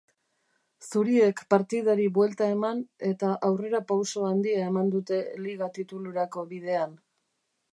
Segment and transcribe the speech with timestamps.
[0.85, 6.99] Zuriek partidari buelta eman eta aurrerapauso handia eman dute liga titulurako bidean.